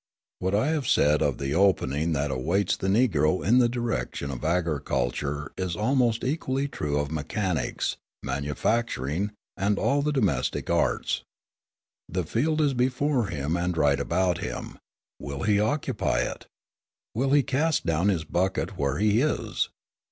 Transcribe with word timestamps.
What 0.39 0.55
I 0.55 0.69
have 0.69 0.87
said 0.87 1.21
of 1.21 1.37
the 1.37 1.53
opening 1.53 2.13
that 2.13 2.31
awaits 2.31 2.75
the 2.75 2.87
Negro 2.87 3.45
in 3.45 3.59
the 3.59 3.69
direction 3.69 4.31
of 4.31 4.43
agriculture 4.43 5.51
is 5.57 5.75
almost 5.75 6.23
equally 6.23 6.67
true 6.67 6.97
of 6.97 7.11
mechanics, 7.11 7.97
manufacturing, 8.23 9.29
and 9.55 9.77
all 9.77 10.01
the 10.01 10.11
domestic 10.11 10.71
arts. 10.71 11.21
The 12.09 12.23
field 12.23 12.61
is 12.61 12.73
before 12.73 13.27
him 13.27 13.55
and 13.55 13.77
right 13.77 13.99
about 13.99 14.39
him. 14.39 14.79
Will 15.19 15.43
he 15.43 15.59
occupy 15.59 16.21
it? 16.21 16.47
Will 17.13 17.29
he 17.29 17.43
"cast 17.43 17.85
down 17.85 18.07
his 18.09 18.23
bucket 18.23 18.79
where 18.79 18.97
he 18.97 19.21
is"? 19.21 19.69